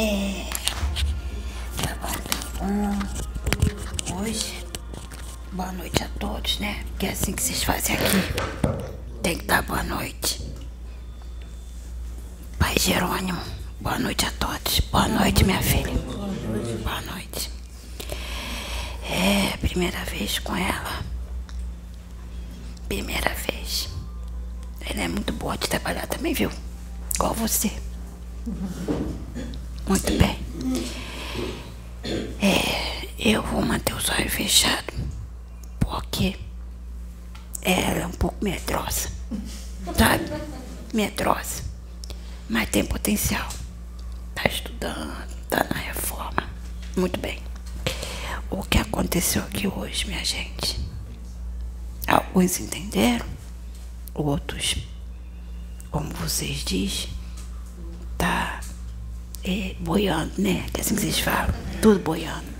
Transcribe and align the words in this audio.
É. 0.00 0.46
Trabalho 1.76 2.22
tá 2.22 2.38
bom. 2.58 4.16
Hoje. 4.22 4.64
Boa 5.52 5.70
noite 5.72 6.02
a 6.02 6.08
todos, 6.18 6.58
né? 6.58 6.82
Porque 6.88 7.04
é 7.04 7.10
assim 7.10 7.34
que 7.34 7.42
vocês 7.42 7.62
fazem 7.62 7.96
aqui. 7.96 9.20
Tem 9.22 9.36
que 9.36 9.44
dar 9.44 9.60
boa 9.62 9.82
noite. 9.82 10.40
Pai 12.58 12.74
Jerônimo, 12.80 13.42
boa 13.78 13.98
noite 13.98 14.24
a 14.24 14.30
todos. 14.30 14.80
Boa 14.90 15.06
noite, 15.06 15.44
minha 15.44 15.60
filha. 15.60 15.92
Boa 16.82 17.02
noite. 17.02 17.50
É, 19.04 19.54
primeira 19.58 20.02
vez 20.06 20.38
com 20.38 20.56
ela. 20.56 21.04
Primeira 22.88 23.34
vez. 23.34 23.90
Ela 24.80 25.02
é 25.02 25.08
muito 25.08 25.34
boa 25.34 25.58
de 25.58 25.68
trabalhar 25.68 26.06
também, 26.06 26.32
viu? 26.32 26.50
Igual 27.16 27.34
você. 27.34 27.70
Muito 29.90 30.12
bem. 30.12 30.38
É, 32.40 33.08
eu 33.18 33.42
vou 33.42 33.60
manter 33.60 33.92
os 33.92 34.08
olhos 34.08 34.32
fechados. 34.32 34.94
Porque 35.80 36.36
ela 37.60 38.02
é 38.02 38.06
um 38.06 38.12
pouco 38.12 38.36
medrosa. 38.40 39.10
Sabe? 39.98 40.30
Medrosa. 40.94 41.64
Mas 42.48 42.70
tem 42.70 42.84
potencial. 42.84 43.48
Tá 44.32 44.44
estudando, 44.48 45.26
tá 45.48 45.66
na 45.68 45.80
reforma. 45.80 46.48
Muito 46.96 47.18
bem. 47.18 47.42
O 48.48 48.62
que 48.62 48.78
aconteceu 48.78 49.42
aqui 49.42 49.66
hoje, 49.66 50.06
minha 50.06 50.24
gente? 50.24 50.78
Alguns 52.06 52.60
entenderam, 52.60 53.26
outros, 54.14 54.76
como 55.90 56.10
vocês 56.10 56.62
dizem, 56.64 57.08
é, 59.44 59.74
boiando, 59.80 60.32
né? 60.38 60.66
Que 60.72 60.80
é 60.80 60.84
assim 60.84 60.94
que 60.94 61.00
vocês 61.02 61.18
falam, 61.20 61.54
tudo 61.80 62.00
boiando. 62.00 62.50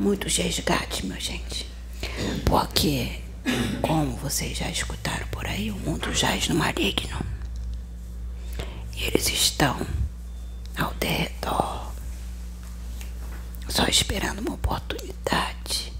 Muitos 0.00 0.36
resgates, 0.36 1.02
minha 1.02 1.20
gente. 1.20 1.66
Porque, 2.44 3.20
como 3.82 4.16
vocês 4.16 4.56
já 4.58 4.68
escutaram 4.68 5.26
por 5.28 5.46
aí, 5.46 5.70
o 5.70 5.76
mundo 5.76 6.12
jaz 6.14 6.48
no 6.48 6.54
maligno. 6.54 7.18
E 8.96 9.04
eles 9.04 9.28
estão 9.28 9.76
ao 10.76 10.94
redor, 11.00 11.92
só 13.68 13.84
esperando 13.86 14.40
uma 14.40 14.54
oportunidade 14.54 15.92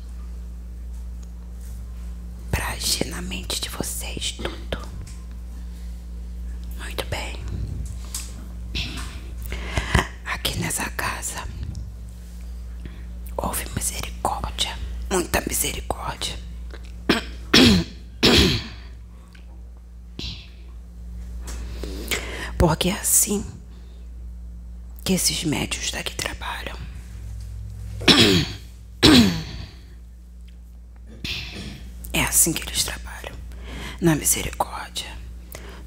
para 2.50 2.68
agir 2.68 3.06
na 3.06 3.22
mente 3.22 3.61
de 3.61 3.68
vocês 3.68 4.33
tudo. 4.33 4.78
Muito 6.78 7.05
bem. 7.06 7.36
Aqui 10.24 10.58
nessa 10.58 10.88
casa 10.91 11.44
houve 13.50 13.66
misericórdia, 13.74 14.78
muita 15.10 15.42
misericórdia. 15.48 16.38
Porque 22.56 22.90
é 22.90 22.92
assim 22.92 23.44
que 25.02 25.14
esses 25.14 25.42
médios 25.42 25.90
daqui 25.90 26.14
trabalham. 26.14 26.78
É 32.12 32.22
assim 32.22 32.52
que 32.52 32.62
eles 32.62 32.84
trabalham. 32.84 33.34
Na 34.00 34.14
misericórdia. 34.14 35.10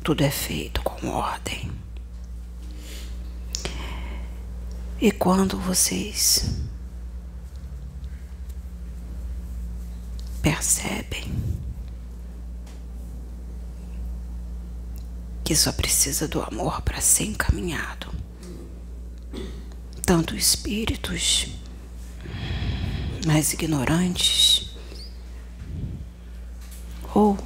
Tudo 0.03 0.21
é 0.21 0.31
feito 0.31 0.81
com 0.81 1.07
ordem. 1.07 1.71
E 4.99 5.11
quando 5.11 5.57
vocês 5.57 6.72
percebem 10.43 11.33
que 15.41 15.55
só 15.55 15.71
precisa 15.71 16.27
do 16.27 16.41
amor 16.41 16.81
para 16.81 16.99
ser 16.99 17.23
encaminhado, 17.23 18.13
tanto 20.05 20.35
espíritos 20.35 21.47
mais 23.25 23.53
ignorantes 23.53 24.75
ou 27.15 27.37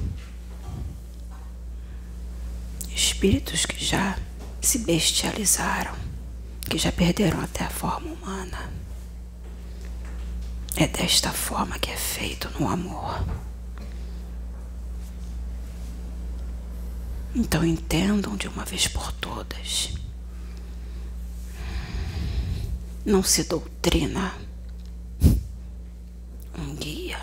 espíritos 2.94 3.64
que 3.64 3.84
já 3.84 4.18
se 4.60 4.78
bestializaram, 4.80 5.94
que 6.68 6.76
já 6.76 6.90
perderam 6.90 7.40
até 7.40 7.64
a 7.64 7.70
forma 7.70 8.12
humana. 8.12 8.87
É 10.80 10.86
desta 10.86 11.32
forma 11.32 11.76
que 11.76 11.90
é 11.90 11.96
feito 11.96 12.48
no 12.50 12.68
amor. 12.68 13.26
Então 17.34 17.64
entendam 17.66 18.36
de 18.36 18.46
uma 18.46 18.64
vez 18.64 18.86
por 18.86 19.10
todas. 19.10 19.92
Não 23.04 23.24
se 23.24 23.42
doutrina 23.42 24.32
um 26.56 26.76
guia 26.76 27.18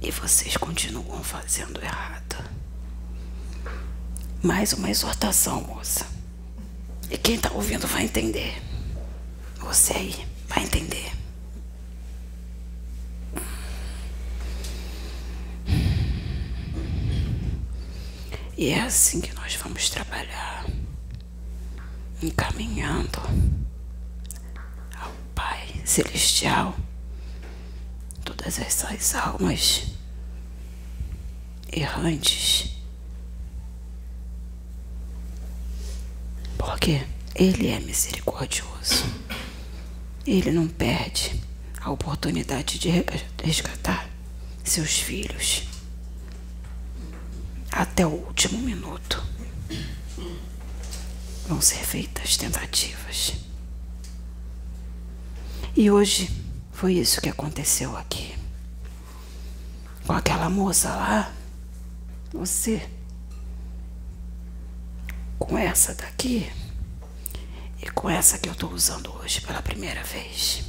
e 0.00 0.10
vocês 0.10 0.56
continuam 0.56 1.22
fazendo 1.22 1.82
errado. 1.84 2.42
Mais 4.42 4.72
uma 4.72 4.88
exortação, 4.88 5.60
moça. 5.60 6.06
E 7.10 7.18
quem 7.18 7.38
tá 7.38 7.52
ouvindo 7.52 7.86
vai 7.86 8.04
entender. 8.04 8.62
Você 9.58 9.92
aí 9.92 10.26
vai 10.48 10.64
entender. 10.64 11.15
E 18.56 18.70
é 18.70 18.80
assim 18.80 19.20
que 19.20 19.34
nós 19.34 19.54
vamos 19.56 19.90
trabalhar, 19.90 20.64
encaminhando 22.22 23.20
ao 24.98 25.12
Pai 25.34 25.82
Celestial 25.84 26.74
todas 28.24 28.58
essas 28.58 29.14
almas 29.14 29.88
errantes. 31.70 32.70
Porque 36.56 37.06
Ele 37.34 37.68
é 37.68 37.78
misericordioso. 37.78 39.04
Ele 40.26 40.50
não 40.50 40.66
perde 40.66 41.42
a 41.78 41.90
oportunidade 41.90 42.78
de 42.78 42.88
resgatar 43.44 44.08
seus 44.64 44.98
filhos 44.98 45.75
até 47.76 48.06
o 48.06 48.10
último 48.10 48.58
minuto. 48.58 49.22
Vão 51.46 51.60
ser 51.60 51.84
feitas 51.84 52.36
tentativas. 52.36 53.34
E 55.76 55.90
hoje 55.90 56.30
foi 56.72 56.94
isso 56.94 57.20
que 57.20 57.28
aconteceu 57.28 57.96
aqui. 57.96 58.34
Com 60.06 60.14
aquela 60.14 60.48
moça 60.48 60.88
lá, 60.88 61.32
você, 62.32 62.88
com 65.38 65.58
essa 65.58 65.94
daqui 65.94 66.50
e 67.82 67.90
com 67.90 68.08
essa 68.08 68.38
que 68.38 68.48
eu 68.48 68.52
estou 68.52 68.72
usando 68.72 69.14
hoje 69.16 69.40
pela 69.42 69.60
primeira 69.60 70.02
vez. 70.02 70.64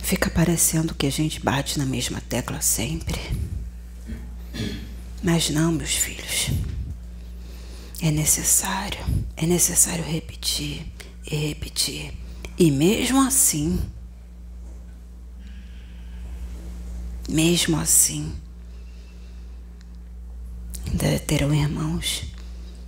Fica 0.00 0.30
parecendo 0.30 0.94
que 0.94 1.06
a 1.06 1.10
gente 1.10 1.40
bate 1.40 1.78
na 1.78 1.84
mesma 1.84 2.20
tecla 2.20 2.60
sempre. 2.60 3.20
Mas 5.22 5.50
não, 5.50 5.72
meus 5.72 5.96
filhos. 5.96 6.50
É 8.00 8.10
necessário, 8.10 9.04
é 9.36 9.46
necessário 9.46 10.04
repetir 10.04 10.86
e 11.30 11.34
repetir. 11.34 12.12
E 12.58 12.70
mesmo 12.70 13.20
assim, 13.20 13.80
mesmo 17.28 17.78
assim, 17.78 18.32
ainda 20.86 21.18
terão 21.20 21.52
irmãos 21.52 22.24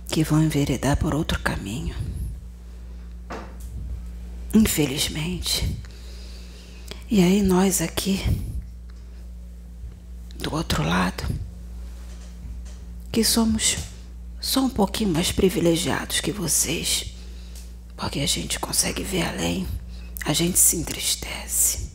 que 0.07 0.23
vão 0.23 0.43
enveredar 0.43 0.97
por 0.97 1.13
outro 1.13 1.39
caminho. 1.39 1.95
Infelizmente. 4.53 5.77
E 7.11 7.23
aí 7.23 7.41
nós 7.41 7.81
aqui, 7.81 8.23
do 10.35 10.53
outro 10.53 10.83
lado, 10.83 11.23
que 13.11 13.23
somos 13.23 13.77
só 14.39 14.59
um 14.59 14.69
pouquinho 14.69 15.09
mais 15.09 15.31
privilegiados 15.31 16.19
que 16.19 16.31
vocês, 16.31 17.15
porque 17.97 18.19
a 18.19 18.27
gente 18.27 18.59
consegue 18.59 19.01
ver 19.01 19.23
além, 19.23 19.67
a 20.23 20.33
gente 20.33 20.59
se 20.59 20.75
entristece. 20.75 21.89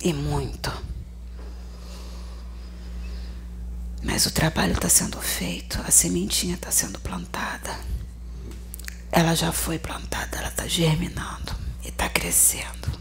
E 0.00 0.12
muito. 0.12 0.70
Mas 4.04 4.24
o 4.24 4.30
trabalho 4.30 4.74
está 4.74 4.88
sendo 4.88 5.20
feito, 5.20 5.80
a 5.84 5.90
sementinha 5.90 6.54
está 6.54 6.70
sendo 6.70 7.00
plantada. 7.00 7.76
Ela 9.10 9.34
já 9.34 9.50
foi 9.50 9.80
plantada, 9.80 10.38
ela 10.38 10.48
está 10.48 10.68
germinando 10.68 11.56
e 11.84 11.88
está 11.88 12.08
crescendo 12.08 12.93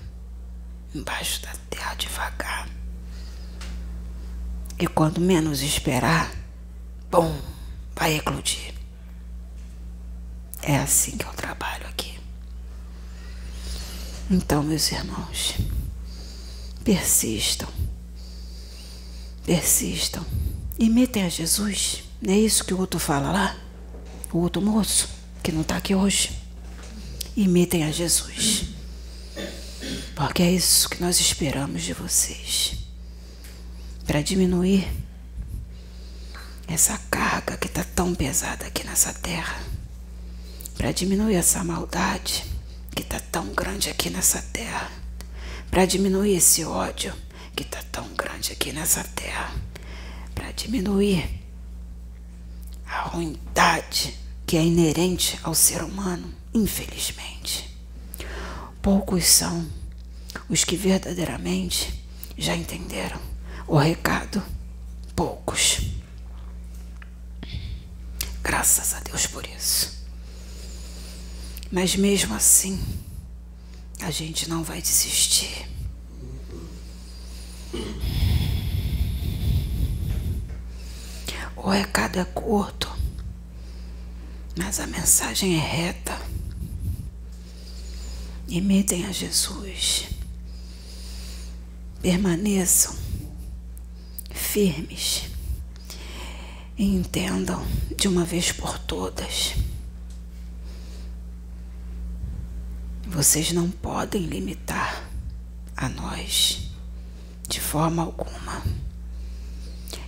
embaixo 0.94 1.42
da 1.42 1.54
terra 1.70 1.96
devagar. 1.96 2.70
E 4.80 4.88
quando 4.88 5.22
menos 5.22 5.62
esperar, 5.62 6.32
bom, 7.10 7.40
vai 7.96 8.16
eclodir. 8.16 8.74
É 10.62 10.78
assim 10.78 11.18
que 11.18 11.26
eu 11.26 11.34
trabalho 11.34 11.86
aqui. 11.88 12.20
Então, 14.30 14.64
meus 14.64 14.92
irmãos, 14.92 15.56
persistam, 16.84 17.68
persistam, 19.46 20.26
imitem 20.80 21.24
a 21.24 21.30
Jesus. 21.30 22.04
Não 22.22 22.34
é 22.34 22.38
isso 22.38 22.64
que 22.64 22.74
o 22.74 22.80
outro 22.80 23.00
fala 23.00 23.32
lá? 23.32 23.58
O 24.32 24.40
outro 24.40 24.62
moço, 24.62 25.10
que 25.44 25.52
não 25.52 25.62
está 25.62 25.78
aqui 25.78 25.94
hoje. 25.94 26.32
Imitem 27.36 27.84
a 27.84 27.92
Jesus. 27.92 28.73
Porque 30.24 30.42
é 30.42 30.50
isso 30.50 30.88
que 30.88 31.02
nós 31.02 31.20
esperamos 31.20 31.84
de 31.84 31.92
vocês. 31.92 32.78
Para 34.08 34.22
diminuir 34.22 34.90
essa 36.66 36.98
carga 37.12 37.58
que 37.58 37.68
está 37.68 37.84
tão 37.84 38.16
pesada 38.16 38.66
aqui 38.66 38.86
nessa 38.86 39.14
terra. 39.14 39.62
Para 40.78 40.94
diminuir 40.94 41.36
essa 41.36 41.62
maldade 41.62 42.46
que 42.96 43.02
está 43.02 43.20
tão 43.20 43.48
grande 43.48 43.90
aqui 43.90 44.10
nessa 44.10 44.42
terra. 44.42 44.90
Para 45.70 45.86
diminuir 45.86 46.38
esse 46.38 46.64
ódio 46.64 47.14
que 47.54 47.64
está 47.64 47.84
tão 47.92 48.08
grande 48.16 48.54
aqui 48.54 48.72
nessa 48.72 49.04
terra. 49.04 49.54
Para 50.34 50.54
diminuir 50.54 51.42
a 52.88 53.10
ruindade 53.10 54.18
que 54.48 54.56
é 54.56 54.64
inerente 54.64 55.38
ao 55.44 55.54
ser 55.54 55.84
humano, 55.84 56.34
infelizmente. 56.54 57.78
Poucos 58.82 59.26
são 59.26 59.83
os 60.50 60.64
que 60.64 60.76
verdadeiramente 60.76 62.04
já 62.38 62.56
entenderam 62.56 63.20
o 63.68 63.78
recado. 63.78 64.42
Poucos. 65.16 65.82
Graças 68.42 68.94
a 68.94 69.00
Deus 69.00 69.26
por 69.28 69.46
isso. 69.48 70.04
Mas 71.72 71.96
mesmo 71.96 72.36
assim, 72.36 72.84
a 74.02 74.12
gente 74.12 74.50
não 74.50 74.64
vai 74.64 74.82
desistir. 74.82 75.68
O 81.56 81.70
recado 81.70 82.20
é 82.20 82.26
curto, 82.26 82.92
mas 84.58 84.80
a 84.80 84.86
mensagem 84.86 85.56
é 85.56 85.60
reta. 85.60 86.20
Imitem 88.48 89.06
a 89.06 89.12
Jesus. 89.12 90.10
Permaneçam 92.04 92.94
firmes 94.30 95.24
e 96.78 96.84
entendam 96.84 97.66
de 97.98 98.10
uma 98.10 98.26
vez 98.26 98.52
por 98.52 98.78
todas. 98.78 99.54
Vocês 103.08 103.54
não 103.54 103.70
podem 103.70 104.24
limitar 104.24 105.10
a 105.78 105.88
nós 105.88 106.70
de 107.48 107.62
forma 107.62 108.04
alguma. 108.04 108.62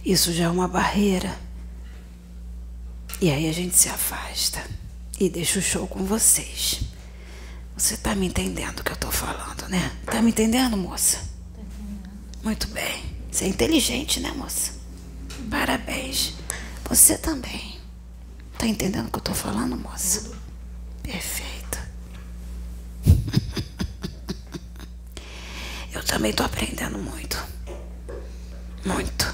Isso 0.05 0.33
já 0.33 0.43
é 0.43 0.49
uma 0.49 0.67
barreira. 0.67 1.39
E 3.21 3.31
aí 3.31 3.47
a 3.47 3.53
gente 3.53 3.77
se 3.77 3.87
afasta 3.87 4.61
e 5.17 5.29
deixa 5.29 5.59
o 5.59 5.61
show 5.61 5.87
com 5.87 6.03
vocês. 6.03 6.81
Você 7.77 7.95
tá 7.95 8.13
me 8.13 8.27
entendendo 8.27 8.81
o 8.81 8.83
que 8.83 8.91
eu 8.91 8.97
tô 8.97 9.09
falando, 9.09 9.69
né? 9.69 9.95
Tá 10.05 10.21
me 10.21 10.31
entendendo, 10.31 10.75
moça? 10.75 11.34
Muito 12.45 12.67
bem. 12.67 13.03
Você 13.31 13.45
é 13.45 13.47
inteligente, 13.47 14.19
né, 14.19 14.29
moça? 14.29 14.73
Parabéns. 15.49 16.35
Você 16.87 17.17
também. 17.17 17.79
Tá 18.55 18.67
entendendo 18.67 19.07
o 19.07 19.11
que 19.11 19.17
eu 19.17 19.23
tô 19.23 19.33
falando, 19.33 19.75
moça? 19.75 20.31
Perfeito. 21.01 21.79
eu 25.91 26.05
também 26.05 26.31
tô 26.33 26.43
aprendendo 26.43 26.99
muito. 26.99 27.43
Muito. 28.85 29.33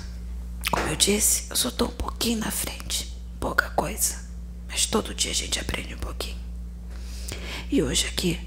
Como 0.71 0.87
eu 0.87 0.95
disse, 0.95 1.47
eu 1.49 1.57
só 1.57 1.69
tô 1.69 1.87
um 1.87 1.91
pouquinho 1.91 2.39
na 2.39 2.49
frente. 2.49 3.13
Pouca 3.41 3.71
coisa. 3.71 4.23
Mas 4.69 4.85
todo 4.85 5.13
dia 5.13 5.31
a 5.31 5.35
gente 5.35 5.59
aprende 5.59 5.93
um 5.93 5.99
pouquinho. 5.99 6.39
E 7.69 7.83
hoje 7.83 8.07
aqui, 8.07 8.39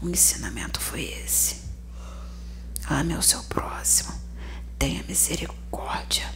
o 0.00 0.08
ensinamento 0.08 0.80
foi 0.80 1.04
esse. 1.04 1.61
Ame 2.88 3.14
o 3.14 3.22
seu 3.22 3.42
próximo. 3.44 4.12
Tenha 4.78 5.02
misericórdia. 5.04 6.28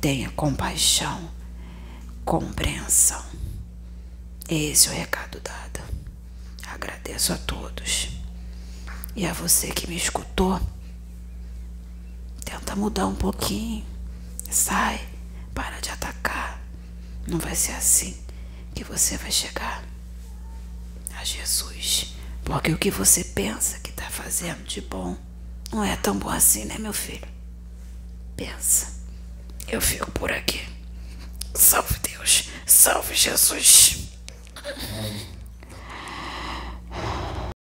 Tenha 0.00 0.30
compaixão. 0.30 1.30
Compreensão. 2.24 3.24
Esse 4.48 4.88
é 4.88 4.92
o 4.92 4.94
recado 4.94 5.40
dado. 5.40 5.80
Agradeço 6.68 7.32
a 7.32 7.38
todos. 7.38 8.08
E 9.16 9.26
a 9.26 9.32
você 9.32 9.68
que 9.72 9.88
me 9.88 9.96
escutou, 9.96 10.60
tenta 12.44 12.76
mudar 12.76 13.06
um 13.06 13.14
pouquinho. 13.14 13.84
Sai, 14.50 15.06
para 15.52 15.80
de 15.80 15.90
atacar. 15.90 16.60
Não 17.26 17.38
vai 17.38 17.54
ser 17.54 17.72
assim 17.72 18.16
que 18.74 18.84
você 18.84 19.16
vai 19.16 19.32
chegar 19.32 19.82
a 21.16 21.24
Jesus. 21.24 22.14
Porque 22.44 22.72
o 22.72 22.78
que 22.78 22.90
você 22.90 23.24
pensa 23.24 23.78
que 23.80 23.90
está 23.90 24.08
fazendo 24.08 24.64
de 24.64 24.80
bom 24.80 25.16
não 25.72 25.84
é 25.84 25.96
tão 25.96 26.16
bom 26.16 26.30
assim, 26.30 26.64
né, 26.64 26.76
meu 26.78 26.92
filho? 26.92 27.26
Pensa. 28.36 28.98
Eu 29.66 29.80
fico 29.80 30.10
por 30.12 30.32
aqui. 30.32 30.66
Salve 31.54 31.98
Deus. 31.98 32.48
Salve 32.66 33.14
Jesus. 33.14 34.08